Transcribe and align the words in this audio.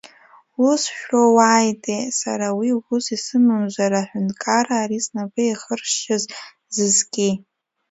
Усс 0.67 0.83
шәроуааитеи 0.97 2.05
сара 2.19 2.47
уи 2.59 2.69
усс 2.93 3.05
исымамзар 3.15 3.91
аҳәынҭқарра 3.99 4.75
ари 4.83 5.03
снапы 5.05 5.41
ихыршьыз 5.45 6.23
зызки! 6.75 7.31